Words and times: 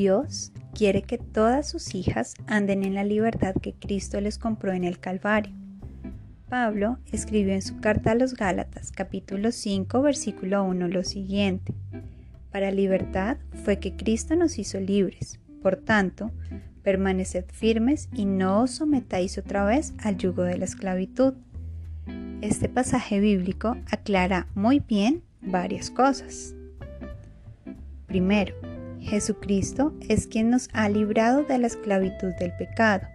Dios 0.00 0.50
quiere 0.72 1.02
que 1.02 1.18
todas 1.18 1.68
sus 1.68 1.94
hijas 1.94 2.32
anden 2.46 2.84
en 2.84 2.94
la 2.94 3.04
libertad 3.04 3.54
que 3.60 3.74
Cristo 3.74 4.18
les 4.18 4.38
compró 4.38 4.72
en 4.72 4.84
el 4.84 4.98
Calvario. 4.98 5.52
Pablo 6.48 6.96
escribió 7.12 7.52
en 7.52 7.60
su 7.60 7.80
carta 7.80 8.12
a 8.12 8.14
los 8.14 8.32
Gálatas 8.32 8.92
capítulo 8.92 9.52
5 9.52 10.00
versículo 10.00 10.64
1 10.64 10.88
lo 10.88 11.04
siguiente. 11.04 11.74
Para 12.50 12.70
libertad 12.70 13.36
fue 13.62 13.78
que 13.78 13.94
Cristo 13.94 14.36
nos 14.36 14.58
hizo 14.58 14.80
libres. 14.80 15.38
Por 15.60 15.76
tanto, 15.76 16.30
permaneced 16.82 17.44
firmes 17.52 18.08
y 18.14 18.24
no 18.24 18.62
os 18.62 18.70
sometáis 18.70 19.36
otra 19.36 19.66
vez 19.66 19.92
al 19.98 20.16
yugo 20.16 20.44
de 20.44 20.56
la 20.56 20.64
esclavitud. 20.64 21.34
Este 22.40 22.70
pasaje 22.70 23.20
bíblico 23.20 23.76
aclara 23.90 24.48
muy 24.54 24.80
bien 24.80 25.24
varias 25.42 25.90
cosas. 25.90 26.54
Primero, 28.06 28.54
Jesucristo 29.00 29.92
es 30.08 30.26
quien 30.26 30.50
nos 30.50 30.68
ha 30.72 30.88
librado 30.88 31.42
de 31.44 31.58
la 31.58 31.66
esclavitud 31.66 32.32
del 32.38 32.52
pecado. 32.52 33.06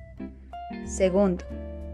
Segundo, 0.85 1.45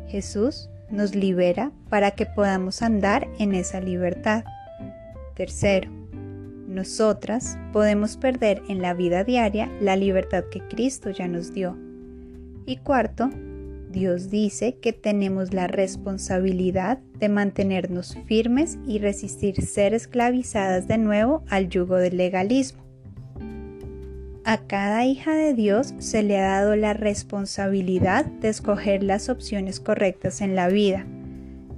Jesús 0.08 0.70
nos 0.90 1.16
libera 1.16 1.72
para 1.90 2.12
que 2.12 2.26
podamos 2.26 2.82
andar 2.82 3.28
en 3.40 3.54
esa 3.54 3.80
libertad. 3.80 4.44
Tercero, 5.36 5.90
nosotras 6.68 7.58
podemos 7.74 8.18
perder 8.18 8.62
en 8.70 8.82
la 8.82 8.94
vida 8.94 9.24
diaria 9.24 9.70
la 9.82 9.96
libertad 9.96 10.44
que 10.52 10.62
Cristo 10.62 11.10
ya 11.10 11.28
nos 11.28 11.54
dio. 11.54 11.78
Y 12.66 12.78
cuarto, 12.78 13.30
Dios 13.92 14.30
dice 14.30 14.78
que 14.78 14.94
tenemos 14.94 15.54
la 15.54 15.68
responsabilidad 15.68 17.00
de 17.20 17.28
mantenernos 17.28 18.18
firmes 18.26 18.78
y 18.88 19.00
resistir 19.00 19.62
ser 19.62 19.94
esclavizadas 19.94 20.88
de 20.88 20.98
nuevo 20.98 21.44
al 21.50 21.68
yugo 21.68 21.98
del 21.98 22.16
legalismo. 22.16 22.91
A 24.52 24.58
cada 24.58 25.06
hija 25.06 25.34
de 25.34 25.54
Dios 25.54 25.94
se 26.00 26.24
le 26.24 26.38
ha 26.38 26.60
dado 26.60 26.76
la 26.76 26.92
responsabilidad 26.92 28.26
de 28.26 28.50
escoger 28.50 29.02
las 29.02 29.30
opciones 29.30 29.80
correctas 29.80 30.42
en 30.42 30.58
la 30.58 30.68
vida. 30.68 31.06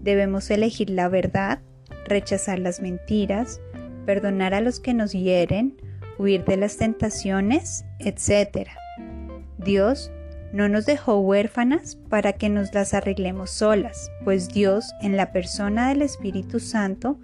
Debemos 0.01 0.49
elegir 0.49 0.89
la 0.89 1.07
verdad, 1.07 1.59
rechazar 2.07 2.57
las 2.57 2.81
mentiras, 2.81 3.61
perdonar 4.07 4.55
a 4.55 4.61
los 4.61 4.79
que 4.79 4.95
nos 4.95 5.11
hieren, 5.11 5.79
huir 6.17 6.45
de 6.45 6.57
las 6.57 6.77
tentaciones, 6.77 7.85
etc. 7.99 8.69
Dios 9.59 10.11
no 10.51 10.67
nos 10.67 10.87
dejó 10.87 11.19
huérfanas 11.19 11.99
para 12.09 12.33
que 12.33 12.49
nos 12.49 12.73
las 12.73 12.95
arreglemos 12.95 13.51
solas, 13.51 14.09
pues 14.23 14.47
Dios, 14.47 14.95
en 14.99 15.15
la 15.15 15.31
persona 15.31 15.89
del 15.89 16.01
Espíritu 16.01 16.59
Santo, 16.59 17.19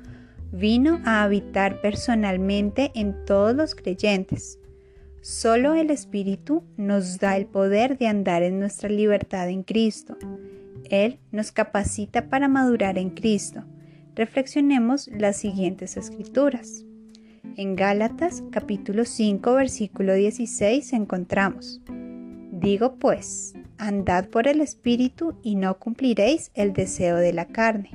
vino 0.51 1.01
a 1.05 1.23
habitar 1.23 1.81
personalmente 1.81 2.91
en 2.93 3.25
todos 3.25 3.55
los 3.55 3.73
creyentes 3.73 4.58
Solo 5.21 5.73
el 5.73 5.89
Espíritu 5.89 6.63
nos 6.77 7.19
da 7.19 7.35
el 7.35 7.45
poder 7.45 7.97
de 7.97 8.07
andar 8.07 8.41
en 8.41 8.57
nuestra 8.57 8.87
libertad 8.87 9.49
en 9.49 9.63
Cristo. 9.63 10.17
Él 10.89 11.19
nos 11.31 11.51
capacita 11.51 12.29
para 12.29 12.47
madurar 12.47 12.97
en 12.97 13.09
Cristo. 13.09 13.65
Reflexionemos 14.15 15.09
las 15.09 15.35
siguientes 15.35 15.97
escrituras. 15.97 16.85
En 17.57 17.75
Gálatas 17.75 18.43
capítulo 18.49 19.03
5 19.03 19.53
versículo 19.55 20.13
16 20.13 20.93
encontramos, 20.93 21.81
Digo 22.53 22.95
pues, 22.95 23.53
andad 23.77 24.29
por 24.29 24.47
el 24.47 24.61
Espíritu 24.61 25.35
y 25.43 25.55
no 25.55 25.79
cumpliréis 25.79 26.49
el 26.53 26.71
deseo 26.71 27.17
de 27.17 27.33
la 27.33 27.45
carne. 27.45 27.89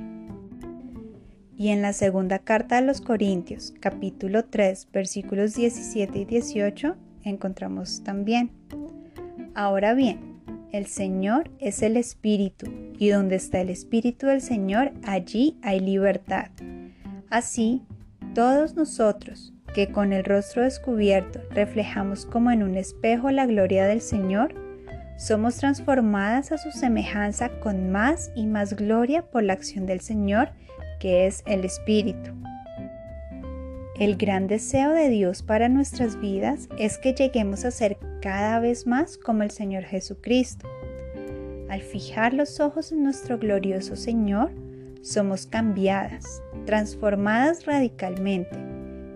Y 1.57 1.69
en 1.69 1.81
la 1.81 1.93
segunda 1.93 2.37
carta 2.37 2.77
a 2.77 2.81
los 2.81 3.01
Corintios 3.01 3.73
capítulo 3.79 4.45
3 4.45 4.89
versículos 4.91 5.55
17 5.55 6.19
y 6.19 6.25
18 6.25 6.97
encontramos 7.25 8.03
también. 8.03 8.51
Ahora 9.53 9.93
bien, 9.93 10.41
el 10.71 10.85
Señor 10.87 11.49
es 11.59 11.81
el 11.81 11.97
Espíritu, 11.97 12.67
y 12.97 13.09
donde 13.09 13.35
está 13.35 13.61
el 13.61 13.69
Espíritu 13.69 14.27
del 14.27 14.41
Señor, 14.41 14.91
allí 15.05 15.57
hay 15.61 15.79
libertad. 15.79 16.47
Así, 17.29 17.81
todos 18.33 18.75
nosotros, 18.75 19.53
que 19.73 19.91
con 19.91 20.13
el 20.13 20.23
rostro 20.23 20.63
descubierto 20.63 21.41
reflejamos 21.51 22.25
como 22.25 22.51
en 22.51 22.63
un 22.63 22.75
espejo 22.75 23.31
la 23.31 23.45
gloria 23.45 23.85
del 23.87 24.01
Señor, 24.01 24.53
somos 25.17 25.57
transformadas 25.57 26.51
a 26.51 26.57
su 26.57 26.71
semejanza 26.71 27.49
con 27.59 27.91
más 27.91 28.31
y 28.35 28.45
más 28.45 28.75
gloria 28.75 29.21
por 29.21 29.43
la 29.43 29.53
acción 29.53 29.85
del 29.85 30.01
Señor, 30.01 30.49
que 30.99 31.25
es 31.25 31.43
el 31.45 31.63
Espíritu. 31.63 32.31
El 33.97 34.17
gran 34.17 34.47
deseo 34.47 34.91
de 34.91 35.07
Dios 35.07 35.41
para 35.41 35.69
nuestras 35.69 36.19
vidas 36.19 36.67
es 36.77 36.97
que 36.97 37.13
lleguemos 37.13 37.63
a 37.63 37.71
ser 37.71 37.97
cada 38.21 38.59
vez 38.59 38.85
más 38.85 39.17
como 39.17 39.43
el 39.43 39.51
Señor 39.51 39.83
Jesucristo. 39.83 40.67
Al 41.69 41.81
fijar 41.81 42.33
los 42.33 42.59
ojos 42.59 42.91
en 42.91 43.03
nuestro 43.03 43.37
glorioso 43.37 43.95
Señor, 43.95 44.51
somos 45.01 45.45
cambiadas, 45.45 46.43
transformadas 46.65 47.65
radicalmente, 47.65 48.57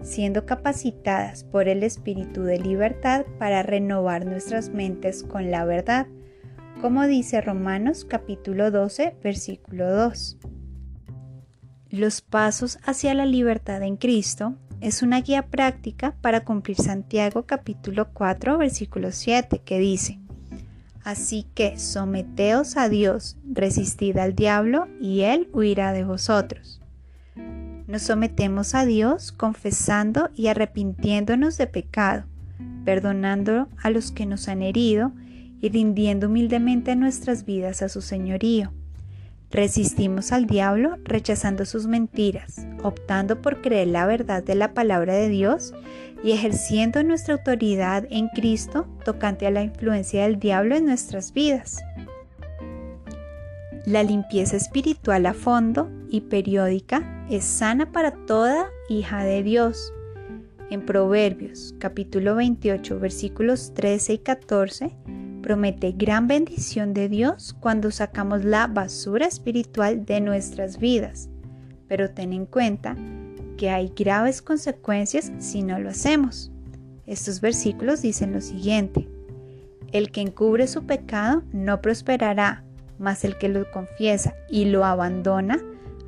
siendo 0.01 0.45
capacitadas 0.45 1.43
por 1.43 1.67
el 1.67 1.83
Espíritu 1.83 2.43
de 2.43 2.59
libertad 2.59 3.25
para 3.37 3.63
renovar 3.63 4.25
nuestras 4.25 4.69
mentes 4.69 5.23
con 5.23 5.51
la 5.51 5.65
verdad, 5.65 6.07
como 6.79 7.05
dice 7.05 7.41
Romanos 7.41 8.05
capítulo 8.05 8.71
12, 8.71 9.17
versículo 9.21 9.93
2. 9.93 10.37
Los 11.89 12.21
pasos 12.21 12.79
hacia 12.83 13.13
la 13.13 13.25
libertad 13.25 13.83
en 13.83 13.97
Cristo 13.97 14.55
es 14.81 15.01
una 15.01 15.21
guía 15.21 15.47
práctica 15.47 16.15
para 16.21 16.43
cumplir 16.45 16.77
Santiago 16.77 17.43
capítulo 17.43 18.09
4 18.13 18.57
versículo 18.57 19.11
7 19.11 19.61
que 19.63 19.79
dice, 19.79 20.19
Así 21.03 21.47
que 21.55 21.77
someteos 21.77 22.77
a 22.77 22.89
Dios, 22.89 23.37
resistid 23.51 24.17
al 24.17 24.35
diablo 24.35 24.87
y 24.99 25.21
él 25.21 25.49
huirá 25.53 25.91
de 25.91 26.03
vosotros. 26.03 26.81
Nos 27.87 28.03
sometemos 28.03 28.75
a 28.75 28.85
Dios 28.85 29.31
confesando 29.31 30.29
y 30.35 30.47
arrepintiéndonos 30.47 31.57
de 31.57 31.67
pecado, 31.67 32.25
perdonando 32.85 33.67
a 33.81 33.89
los 33.89 34.11
que 34.11 34.25
nos 34.25 34.47
han 34.47 34.61
herido 34.61 35.11
y 35.61 35.69
rindiendo 35.69 36.27
humildemente 36.27 36.95
nuestras 36.95 37.45
vidas 37.45 37.81
a 37.81 37.89
su 37.89 38.01
señorío. 38.01 38.71
Resistimos 39.51 40.31
al 40.31 40.45
diablo 40.45 40.97
rechazando 41.03 41.65
sus 41.65 41.87
mentiras, 41.87 42.67
optando 42.83 43.41
por 43.41 43.61
creer 43.61 43.87
la 43.87 44.05
verdad 44.05 44.43
de 44.43 44.53
la 44.53 44.75
palabra 44.75 45.15
de 45.15 45.27
Dios 45.27 45.73
y 46.23 46.33
ejerciendo 46.33 47.01
nuestra 47.03 47.33
autoridad 47.33 48.05
en 48.11 48.27
Cristo 48.29 48.87
tocante 49.03 49.47
a 49.47 49.51
la 49.51 49.63
influencia 49.63 50.23
del 50.23 50.37
diablo 50.37 50.75
en 50.75 50.85
nuestras 50.85 51.33
vidas. 51.33 51.79
La 53.85 54.03
limpieza 54.03 54.55
espiritual 54.55 55.25
a 55.25 55.33
fondo 55.33 55.89
y 56.09 56.21
periódica 56.21 57.25
es 57.27 57.43
sana 57.43 57.91
para 57.91 58.11
toda 58.27 58.67
hija 58.87 59.23
de 59.23 59.41
Dios. 59.41 59.91
En 60.69 60.85
Proverbios 60.85 61.73
capítulo 61.79 62.35
28 62.35 62.99
versículos 62.99 63.73
13 63.73 64.13
y 64.13 64.17
14 64.19 64.95
promete 65.41 65.91
gran 65.91 66.27
bendición 66.27 66.93
de 66.93 67.09
Dios 67.09 67.55
cuando 67.59 67.91
sacamos 67.91 68.43
la 68.45 68.67
basura 68.67 69.25
espiritual 69.25 70.05
de 70.05 70.21
nuestras 70.21 70.79
vidas. 70.79 71.29
Pero 71.87 72.11
ten 72.11 72.33
en 72.33 72.45
cuenta 72.45 72.95
que 73.57 73.69
hay 73.69 73.91
graves 73.95 74.41
consecuencias 74.41 75.31
si 75.39 75.63
no 75.63 75.79
lo 75.79 75.89
hacemos. 75.89 76.51
Estos 77.05 77.41
versículos 77.41 78.01
dicen 78.01 78.33
lo 78.33 78.41
siguiente. 78.41 79.07
El 79.91 80.11
que 80.11 80.21
encubre 80.21 80.67
su 80.67 80.85
pecado 80.85 81.43
no 81.51 81.81
prosperará, 81.81 82.63
mas 82.99 83.25
el 83.25 83.37
que 83.37 83.49
lo 83.49 83.69
confiesa 83.71 84.35
y 84.49 84.65
lo 84.65 84.85
abandona 84.85 85.59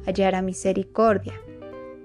hallará 0.06 0.42
misericordia. 0.42 1.34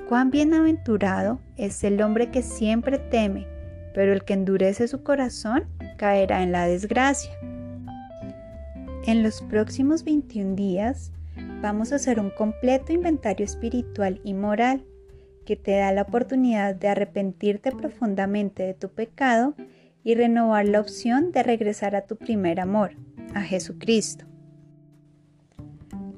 Cuán 0.09 0.31
bienaventurado 0.31 1.41
es 1.57 1.83
el 1.85 2.01
hombre 2.01 2.31
que 2.31 2.43
siempre 2.43 2.99
teme, 2.99 3.47
pero 3.93 4.13
el 4.13 4.25
que 4.25 4.35
endurece 4.35 4.89
su 4.89 5.03
corazón 5.03 5.65
caerá 5.97 6.43
en 6.43 6.53
la 6.53 6.67
desgracia. 6.67 7.33
En 9.07 9.23
los 9.23 9.43
próximos 9.43 10.05
21 10.05 10.57
días 10.57 11.13
vamos 11.63 11.93
a 11.93 11.97
hacer 11.97 12.21
un 12.21 12.31
completo 12.31 12.93
inventario 12.93 13.45
espiritual 13.45 14.21
y 14.25 14.35
moral 14.35 14.85
que 15.45 15.57
te 15.57 15.77
da 15.77 15.93
la 15.93 16.03
oportunidad 16.03 16.75
de 16.75 16.89
arrepentirte 16.89 17.73
profundamente 17.73 18.65
de 18.65 18.75
tu 18.75 18.89
pecado 18.89 19.55
y 20.03 20.15
renovar 20.15 20.67
la 20.69 20.81
opción 20.81 21.33
de 21.33 21.43
regresar 21.43 21.97
a 21.97 22.03
tu 22.03 22.17
primer 22.17 22.61
amor, 22.61 22.93
a 23.35 23.43
Jesucristo. 23.43 24.25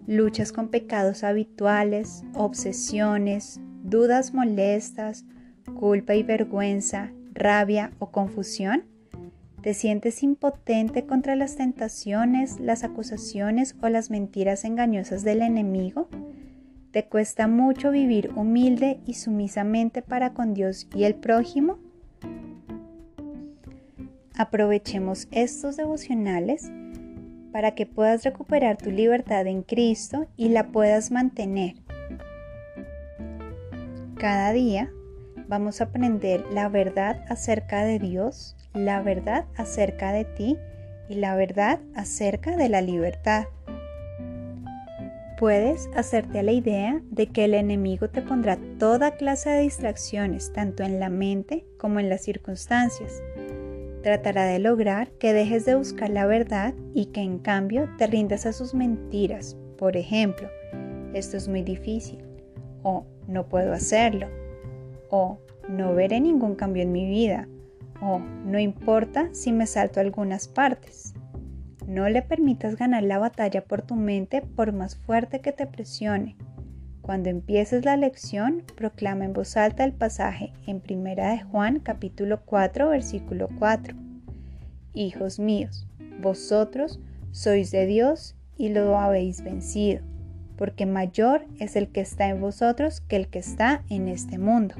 Luchas 0.06 0.52
con 0.52 0.68
pecados 0.68 1.24
habituales, 1.24 2.24
obsesiones, 2.34 3.60
dudas 3.82 4.32
molestas, 4.32 5.24
culpa 5.74 6.14
y 6.14 6.22
vergüenza, 6.22 7.12
rabia 7.32 7.92
o 7.98 8.10
confusión? 8.10 8.84
¿Te 9.68 9.74
sientes 9.74 10.22
impotente 10.22 11.04
contra 11.04 11.36
las 11.36 11.56
tentaciones, 11.56 12.58
las 12.58 12.84
acusaciones 12.84 13.76
o 13.82 13.90
las 13.90 14.08
mentiras 14.08 14.64
engañosas 14.64 15.24
del 15.24 15.42
enemigo? 15.42 16.08
¿Te 16.90 17.04
cuesta 17.04 17.48
mucho 17.48 17.90
vivir 17.90 18.30
humilde 18.34 18.98
y 19.04 19.12
sumisamente 19.12 20.00
para 20.00 20.32
con 20.32 20.54
Dios 20.54 20.88
y 20.96 21.04
el 21.04 21.16
prójimo? 21.16 21.76
aprovechemos 24.38 25.28
estos 25.32 25.76
devocionales 25.76 26.70
para 27.52 27.74
que 27.74 27.84
puedas 27.84 28.24
recuperar 28.24 28.78
tu 28.78 28.90
libertad 28.90 29.46
en 29.46 29.62
Cristo 29.62 30.28
y 30.38 30.48
la 30.48 30.68
puedas 30.68 31.10
mantener. 31.10 31.74
Cada 34.16 34.50
día 34.54 34.90
vamos 35.48 35.80
a 35.80 35.84
aprender 35.84 36.44
la 36.52 36.68
verdad 36.68 37.24
acerca 37.28 37.84
de 37.84 37.98
Dios, 37.98 38.54
la 38.74 39.00
verdad 39.02 39.46
acerca 39.56 40.12
de 40.12 40.24
ti 40.24 40.58
y 41.08 41.14
la 41.14 41.34
verdad 41.34 41.80
acerca 41.94 42.56
de 42.56 42.68
la 42.68 42.82
libertad. 42.82 43.46
Puedes 45.38 45.88
hacerte 45.94 46.40
a 46.40 46.42
la 46.42 46.52
idea 46.52 47.00
de 47.10 47.28
que 47.28 47.44
el 47.44 47.54
enemigo 47.54 48.10
te 48.10 48.22
pondrá 48.22 48.58
toda 48.78 49.12
clase 49.12 49.50
de 49.50 49.60
distracciones, 49.60 50.52
tanto 50.52 50.82
en 50.82 51.00
la 51.00 51.10
mente 51.10 51.64
como 51.78 52.00
en 52.00 52.08
las 52.08 52.22
circunstancias. 52.22 53.22
Tratará 54.02 54.44
de 54.44 54.58
lograr 54.58 55.10
que 55.12 55.32
dejes 55.32 55.64
de 55.64 55.76
buscar 55.76 56.10
la 56.10 56.26
verdad 56.26 56.74
y 56.92 57.06
que 57.06 57.20
en 57.20 57.38
cambio 57.38 57.88
te 57.98 58.08
rindas 58.08 58.46
a 58.46 58.52
sus 58.52 58.74
mentiras. 58.74 59.56
Por 59.76 59.96
ejemplo, 59.96 60.48
esto 61.14 61.36
es 61.36 61.46
muy 61.46 61.62
difícil, 61.62 62.18
o 62.82 63.06
no 63.28 63.48
puedo 63.48 63.72
hacerlo, 63.72 64.26
o 65.10 65.38
no 65.68 65.94
veré 65.94 66.20
ningún 66.20 66.54
cambio 66.54 66.82
en 66.82 66.92
mi 66.92 67.06
vida, 67.06 67.48
o 68.00 68.18
no 68.18 68.58
importa 68.58 69.28
si 69.32 69.52
me 69.52 69.66
salto 69.66 70.00
algunas 70.00 70.48
partes. 70.48 71.14
No 71.86 72.08
le 72.08 72.22
permitas 72.22 72.76
ganar 72.76 73.02
la 73.02 73.18
batalla 73.18 73.64
por 73.64 73.82
tu 73.82 73.94
mente 73.94 74.42
por 74.42 74.72
más 74.72 74.96
fuerte 74.96 75.40
que 75.40 75.52
te 75.52 75.66
presione. 75.66 76.36
Cuando 77.00 77.30
empieces 77.30 77.86
la 77.86 77.96
lección, 77.96 78.62
proclama 78.76 79.24
en 79.24 79.32
voz 79.32 79.56
alta 79.56 79.84
el 79.84 79.94
pasaje 79.94 80.52
en 80.66 80.80
Primera 80.80 81.30
de 81.30 81.42
Juan 81.42 81.80
capítulo 81.80 82.42
4 82.44 82.90
versículo 82.90 83.48
4. 83.58 83.96
Hijos 84.92 85.38
míos, 85.38 85.86
vosotros 86.20 87.00
sois 87.30 87.70
de 87.70 87.86
Dios 87.86 88.36
y 88.58 88.68
lo 88.68 88.98
habéis 88.98 89.42
vencido, 89.42 90.02
porque 90.56 90.84
mayor 90.84 91.46
es 91.58 91.76
el 91.76 91.88
que 91.88 92.02
está 92.02 92.28
en 92.28 92.42
vosotros 92.42 93.00
que 93.00 93.16
el 93.16 93.28
que 93.28 93.38
está 93.38 93.82
en 93.88 94.08
este 94.08 94.36
mundo. 94.36 94.74